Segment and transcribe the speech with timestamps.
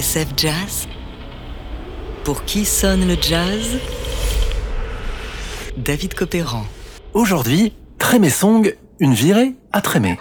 [0.00, 0.88] Jazz
[2.24, 3.78] Pour qui sonne le jazz?
[5.76, 6.64] David Copéran.
[7.12, 10.18] Aujourd'hui, Trémé Song, une virée à Trémé.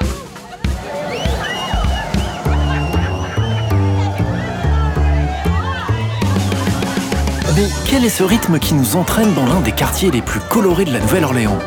[7.55, 10.85] Mais quel est ce rythme qui nous entraîne dans l'un des quartiers les plus colorés
[10.85, 11.59] de la Nouvelle-Orléans?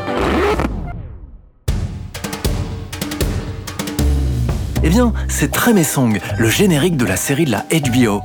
[4.87, 8.20] Eh bien, c'est Trémé Song, le générique de la série de la HBO.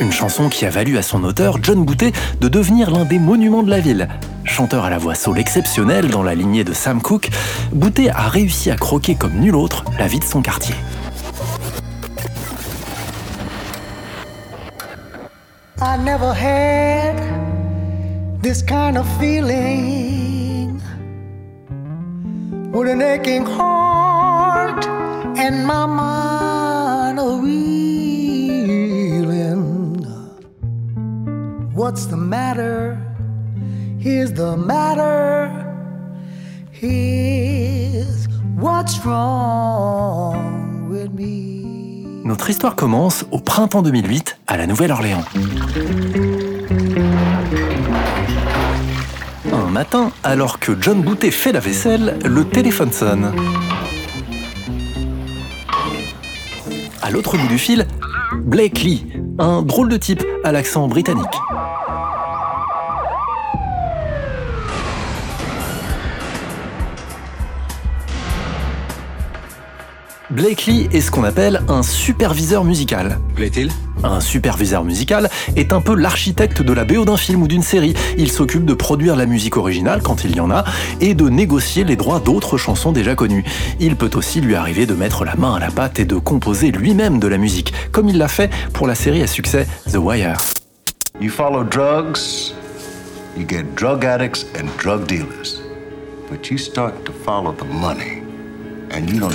[0.00, 2.10] Une chanson qui a valu à son auteur, John Boutet,
[2.40, 4.08] de devenir l'un des monuments de la ville.
[4.42, 7.30] Chanteur à la voix soul exceptionnelle dans la lignée de Sam Cooke,
[7.72, 10.74] Boutet a réussi à croquer comme nul autre la vie de son quartier.
[31.90, 32.98] What's the matter?
[33.98, 35.50] Here's the matter.
[36.70, 42.22] Here's what's wrong with me.
[42.24, 45.24] Notre histoire commence au printemps 2008 à la Nouvelle-Orléans.
[49.52, 53.32] Un matin, alors que John Boutet fait la vaisselle, le téléphone sonne.
[57.02, 57.86] À l'autre bout du fil,
[58.44, 59.06] Blake Lee,
[59.38, 61.26] un drôle de type à l'accent britannique.
[70.30, 73.18] Blake Lee est ce qu'on appelle un superviseur musical.
[73.34, 73.68] Plaît-il
[74.04, 77.94] Un superviseur musical est un peu l'architecte de la BO d'un film ou d'une série.
[78.16, 80.62] Il s'occupe de produire la musique originale quand il y en a
[81.00, 83.44] et de négocier les droits d'autres chansons déjà connues.
[83.80, 86.70] Il peut aussi lui arriver de mettre la main à la pâte et de composer
[86.70, 90.36] lui-même de la musique, comme il l'a fait pour la série à succès The Wire.
[91.20, 92.54] You follow drugs,
[93.36, 95.60] you get drug addicts and drug dealers.
[96.30, 98.19] But you start to follow the money,
[99.00, 99.30] and you don't.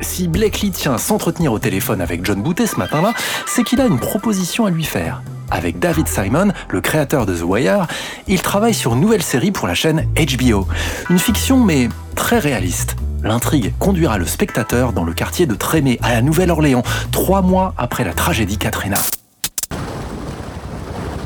[0.00, 3.12] Si Blake Lee tient à s'entretenir au téléphone avec John Boutet ce matin-là,
[3.46, 5.22] c'est qu'il a une proposition à lui faire.
[5.50, 7.86] Avec David Simon, le créateur de The Wire,
[8.26, 10.66] il travaille sur une nouvelle série pour la chaîne HBO.
[11.10, 12.96] Une fiction mais très réaliste.
[13.22, 16.82] L'intrigue conduira le spectateur dans le quartier de Trémé, à la Nouvelle-Orléans,
[17.12, 18.98] trois mois après la tragédie Katrina.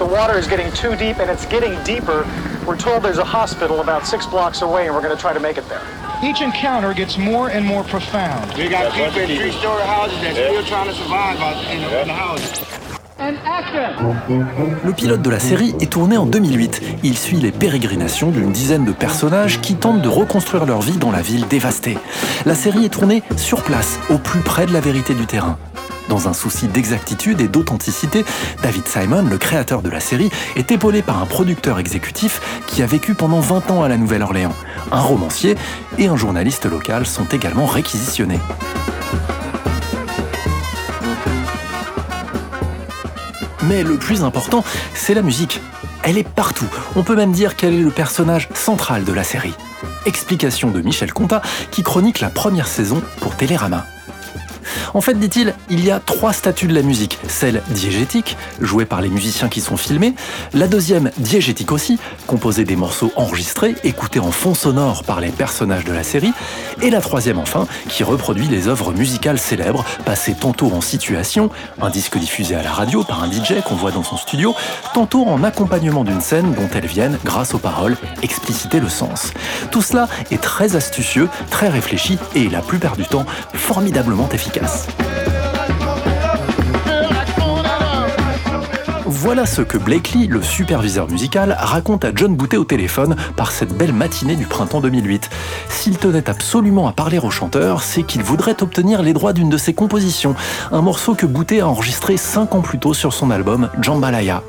[0.00, 2.26] The water is getting too deep and it's getting deeper.
[2.66, 5.40] We're told there's a hospital about six blocks away and we're going to try to
[5.40, 5.82] make it there.
[6.24, 8.50] Each encounter gets more and more profound.
[8.56, 12.08] We got people in three-story houses that's still trying to survive out in the, in
[12.08, 12.64] the houses.
[14.82, 16.80] Le pilote de la série est tourné en 2008.
[17.02, 21.10] Il suit les pérégrinations d'une dizaine de personnages qui tentent de reconstruire leur vie dans
[21.10, 21.98] la ville dévastée.
[22.46, 25.58] La série est tournée sur place, au plus près de la vérité du terrain.
[26.10, 28.24] Dans un souci d'exactitude et d'authenticité,
[28.64, 32.86] David Simon, le créateur de la série, est épaulé par un producteur exécutif qui a
[32.86, 34.54] vécu pendant 20 ans à la Nouvelle-Orléans.
[34.90, 35.54] Un romancier
[35.98, 38.40] et un journaliste local sont également réquisitionnés.
[43.62, 45.60] Mais le plus important, c'est la musique.
[46.02, 46.66] Elle est partout.
[46.96, 49.54] On peut même dire qu'elle est le personnage central de la série.
[50.06, 53.86] Explication de Michel Comta qui chronique la première saison pour Télérama.
[54.94, 57.18] En fait, dit-il, il y a trois statuts de la musique.
[57.28, 60.14] Celle diégétique, jouée par les musiciens qui sont filmés.
[60.52, 65.84] La deuxième, diégétique aussi, composée des morceaux enregistrés, écoutés en fond sonore par les personnages
[65.84, 66.32] de la série.
[66.82, 71.50] Et la troisième, enfin, qui reproduit les œuvres musicales célèbres, passées tantôt en situation,
[71.80, 74.54] un disque diffusé à la radio par un DJ qu'on voit dans son studio,
[74.94, 79.32] tantôt en accompagnement d'une scène dont elles viennent, grâce aux paroles, expliciter le sens.
[79.70, 84.59] Tout cela est très astucieux, très réfléchi et, la plupart du temps, formidablement efficace.
[89.22, 93.52] Voilà ce que Blake Lee, le superviseur musical, raconte à John Boutet au téléphone par
[93.52, 95.28] cette belle matinée du printemps 2008.
[95.68, 99.58] S'il tenait absolument à parler au chanteur, c'est qu'il voudrait obtenir les droits d'une de
[99.58, 100.34] ses compositions,
[100.72, 104.42] un morceau que Boutet a enregistré 5 ans plus tôt sur son album Jambalaya.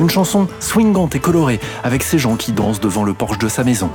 [0.00, 3.62] Une chanson swingante et colorée, avec ces gens qui dansent devant le porche de sa
[3.62, 3.90] maison.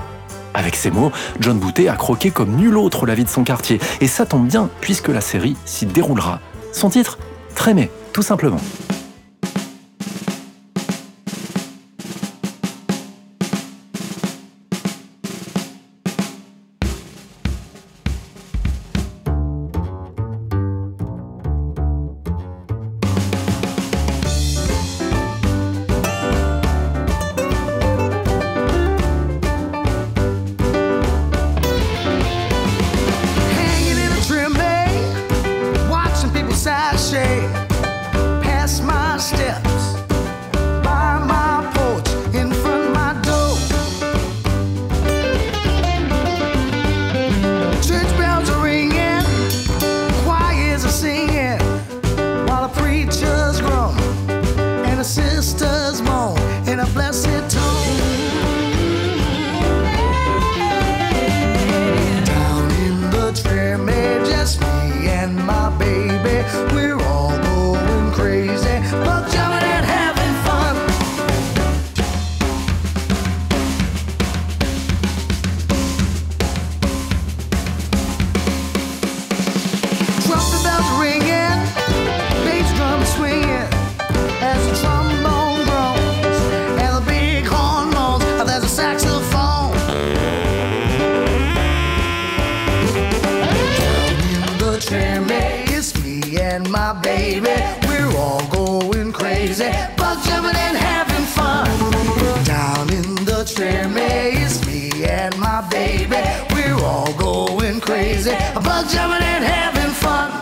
[0.58, 3.80] Avec ces mots, John Boutet a croqué comme nul autre la vie de son quartier,
[4.02, 6.40] et ça tombe bien puisque la série s'y déroulera.
[6.74, 7.20] Son titre
[7.54, 8.60] Trémé, tout simplement.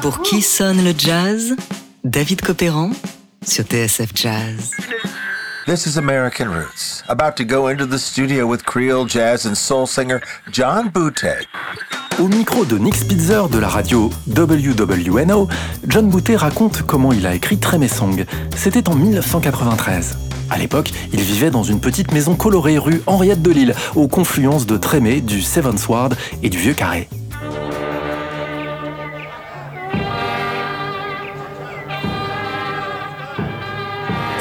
[0.01, 1.55] Pour qui sonne le jazz?
[2.03, 2.91] David Copéran
[3.45, 4.71] sur TSF Jazz.
[5.65, 9.87] This is American Roots, about to go into the studio with Creole jazz and soul
[9.87, 10.19] singer
[10.51, 11.47] John Boutte.
[12.19, 15.47] Au micro de Nick Spitzer de la radio WWNO,
[15.87, 18.25] John Boutte raconte comment il a écrit Tremé Song.
[18.57, 20.17] C'était en 1993.
[20.49, 24.65] À l'époque, il vivait dans une petite maison colorée rue Henriette de Lille, aux confluences
[24.65, 27.07] de Trémé, du Seventh Ward et du Vieux Carré.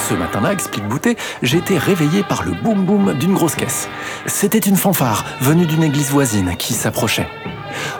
[0.09, 3.89] Ce matin-là, explique Boutet, j'ai été réveillé par le boum boum d'une grosse caisse.
[4.27, 7.27] C'était une fanfare venue d'une église voisine qui s'approchait.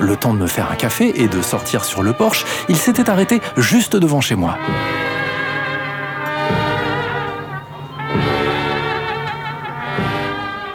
[0.01, 3.09] Le temps de me faire un café et de sortir sur le porche, il s'était
[3.09, 4.59] arrêté juste devant chez moi.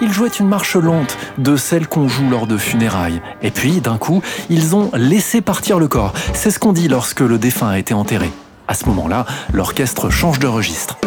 [0.01, 3.21] Ils jouaient une marche lente, de celle qu'on joue lors de funérailles.
[3.43, 6.13] Et puis, d'un coup, ils ont laissé partir le corps.
[6.33, 8.31] C'est ce qu'on dit lorsque le défunt a été enterré.
[8.67, 10.97] À ce moment-là, l'orchestre change de registre.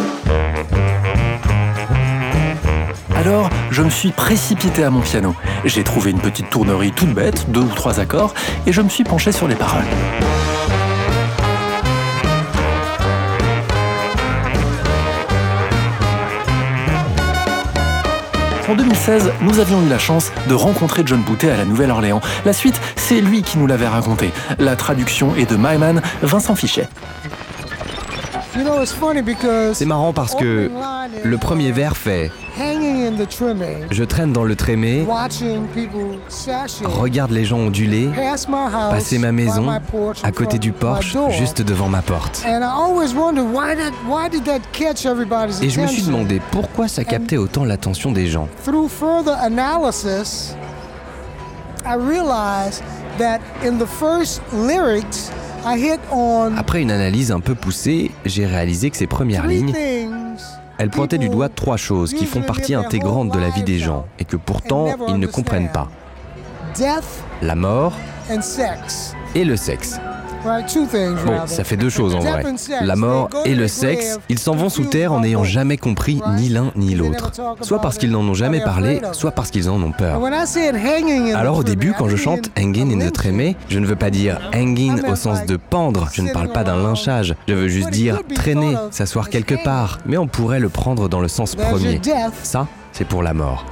[3.16, 5.34] Alors, je me suis précipité à mon piano.
[5.64, 8.34] J'ai trouvé une petite tournerie toute bête, deux ou trois accords,
[8.66, 9.84] et je me suis penché sur les paroles.
[18.72, 22.22] En 2016, nous avions eu la chance de rencontrer John Boutet à la Nouvelle-Orléans.
[22.46, 24.32] La suite, c'est lui qui nous l'avait raconté.
[24.58, 26.88] La traduction est de my man Vincent Fichet.
[29.72, 30.70] C'est marrant parce que
[31.24, 32.30] le premier vers fait
[33.90, 35.06] Je traîne dans le trémé,
[36.84, 38.10] regarde les gens onduler,
[38.90, 39.68] passer ma maison
[40.22, 42.44] à côté du porche, juste devant ma porte.
[42.44, 42.50] Et
[45.70, 48.48] je me suis demandé pourquoi ça captait autant l'attention des gens.
[48.64, 50.54] Through further analysis,
[51.84, 52.82] I realized
[53.18, 55.30] that in the first lyrics,
[56.56, 59.74] Après une analyse un peu poussée, j'ai réalisé que ces premières lignes,
[60.78, 64.06] elles pointaient du doigt trois choses qui font partie intégrante de la vie des gens
[64.18, 65.88] et que pourtant ils ne comprennent pas.
[67.42, 67.92] La mort
[69.34, 70.00] et le sexe.
[70.44, 72.44] Bon, ça fait deux choses en vrai.
[72.82, 76.48] La mort et le sexe, ils s'en vont sous terre en n'ayant jamais compris ni
[76.48, 77.30] l'un ni l'autre.
[77.60, 80.20] Soit parce qu'ils n'en ont jamais parlé, soit parce qu'ils en ont peur.
[80.20, 83.12] hanging Alors au début, quand je chante Hangin in the.
[83.12, 86.64] Trémé, je ne veux pas dire hanging au sens de pendre, je ne parle pas
[86.64, 87.34] d'un lynchage.
[87.46, 89.98] Je veux juste dire traîner, s'asseoir quelque part.
[90.06, 92.00] Mais on pourrait le prendre dans le sens premier.
[92.42, 93.64] Ça, c'est pour la mort.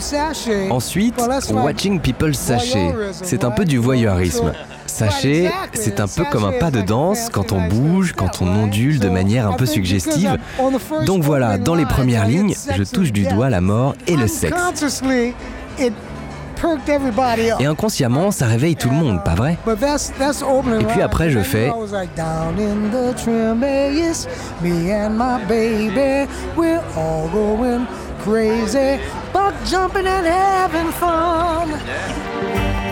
[0.00, 0.70] sashay.
[0.70, 2.92] Ensuite, watching people sacher.
[3.12, 4.52] C'est un peu du voyeurisme.
[4.94, 9.00] Sacher, c'est un peu comme un pas de danse quand on bouge, quand on ondule
[9.00, 10.38] de manière un peu suggestive.
[11.04, 14.54] Donc voilà, dans les premières lignes, je touche du doigt la mort et le sexe.
[17.60, 19.58] Et inconsciemment, ça réveille tout le monde, pas vrai?
[20.80, 21.70] Et puis après, je fais-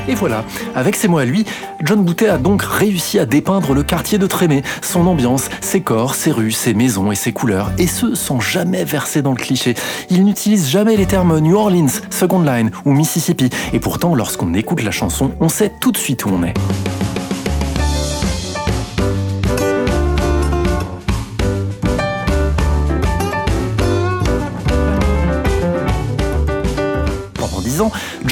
[0.09, 0.45] Et voilà,
[0.75, 1.45] avec ces mots à lui,
[1.83, 6.15] John Boutet a donc réussi à dépeindre le quartier de Trémé, son ambiance, ses corps,
[6.15, 9.75] ses rues, ses maisons et ses couleurs, et ce sans jamais verser dans le cliché.
[10.11, 14.83] Il n'utilise jamais les termes New Orleans, Second Line ou Mississippi, et pourtant lorsqu'on écoute
[14.83, 16.55] la chanson, on sait tout de suite où on est.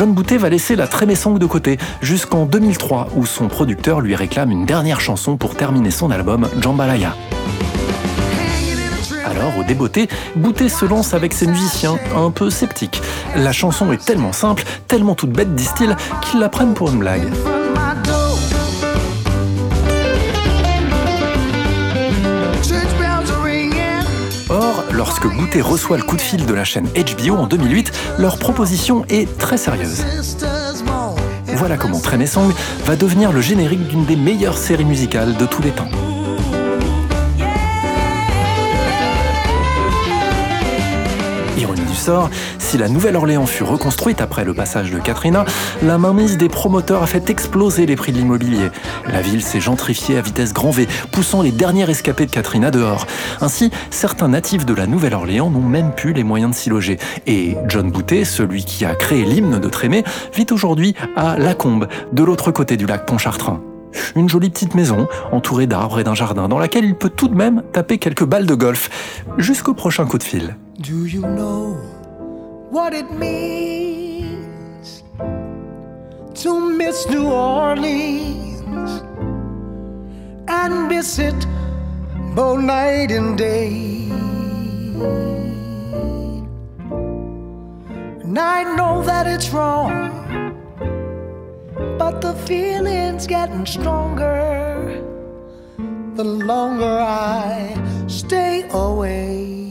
[0.00, 4.50] John Boutet va laisser la Trémessong de côté, jusqu'en 2003, où son producteur lui réclame
[4.50, 7.14] une dernière chanson pour terminer son album Jambalaya.
[9.26, 13.02] Alors, au débeauté, Boutet se lance avec ses musiciens, un peu sceptiques.
[13.37, 17.30] La chanson est tellement simple, tellement toute bête, disent-ils, qu'ils la prennent pour une blague.
[25.00, 29.07] Lorsque Boutet reçoit le coup de fil de la chaîne HBO en 2008, leur proposition
[29.09, 30.04] est très sérieuse.
[31.47, 32.52] Voilà comment Train Song
[32.85, 35.88] va devenir le générique d'une des meilleures séries musicales de tous les temps.
[41.95, 45.45] Sort, si la Nouvelle-Orléans fut reconstruite après le passage de Katrina,
[45.83, 48.71] la mainmise des promoteurs a fait exploser les prix de l'immobilier.
[49.13, 53.07] La ville s'est gentrifiée à vitesse grand V, poussant les derniers rescapés de Katrina dehors.
[53.41, 56.99] Ainsi, certains natifs de la Nouvelle-Orléans n'ont même plus les moyens de s'y loger.
[57.27, 60.05] Et John Boutet, celui qui a créé l'hymne de Trémé,
[60.35, 63.61] vit aujourd'hui à Lacombe, de l'autre côté du lac Pontchartrain.
[64.15, 67.35] Une jolie petite maison, entourée d'arbres et d'un jardin, dans laquelle il peut tout de
[67.35, 70.57] même taper quelques balles de golf, jusqu'au prochain coup de fil.
[70.81, 71.75] Do you know
[72.71, 75.03] what it means
[76.43, 79.03] to miss New Orleans
[80.49, 81.47] and miss it
[82.35, 84.09] both night and day?
[88.25, 90.57] And I know that it's wrong,
[91.99, 95.05] but the feeling's getting stronger
[96.15, 99.70] the longer I stay away.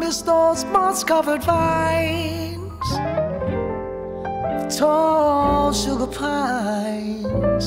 [0.00, 2.88] Miss those moss covered vines,
[4.78, 7.66] tall sugar pines,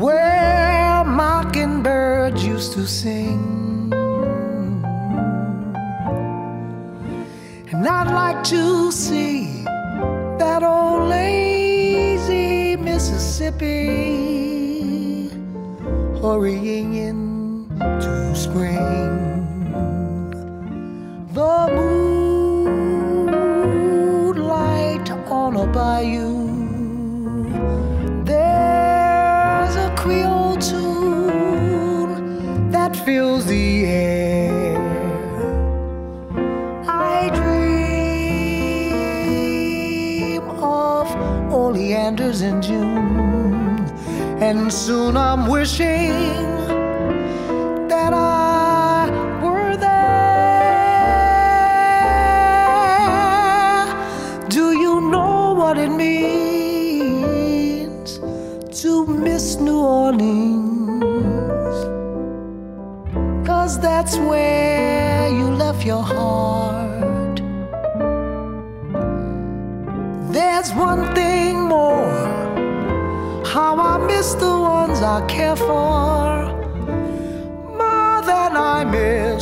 [0.00, 3.92] where mockingbirds used to sing.
[7.70, 9.64] And I'd like to see
[10.38, 13.84] that old lazy Mississippi
[16.22, 17.21] hurrying into
[44.72, 46.51] soon I'm wishing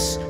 [0.00, 0.29] house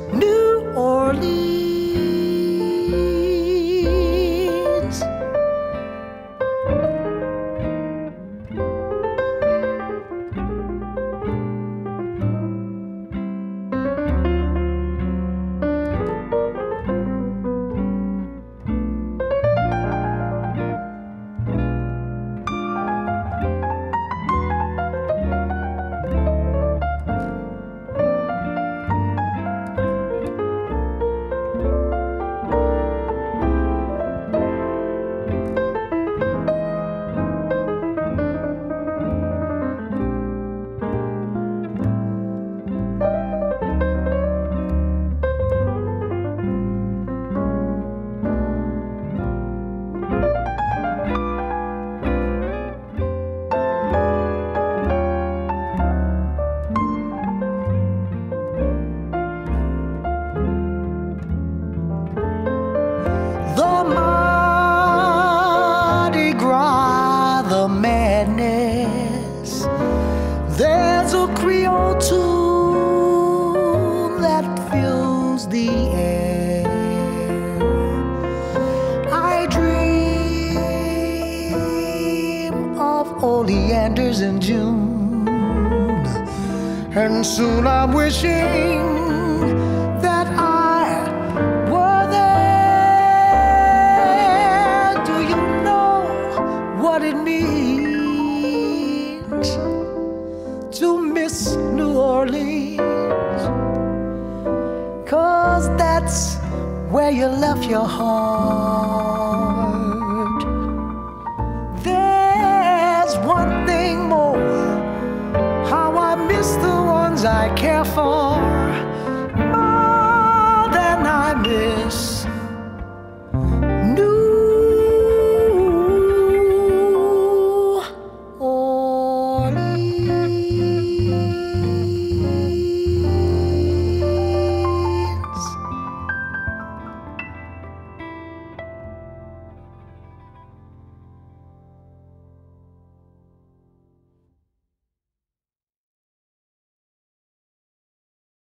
[87.23, 88.80] soon I'm wishing